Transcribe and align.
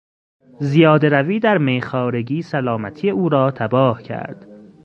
زیادهروی 0.59 1.39
در 1.39 1.57
میخوارگی 1.57 2.41
سلامتی 2.41 3.09
او 3.09 3.29
را 3.29 3.51
تباه 3.51 4.03
کرد. 4.03 4.47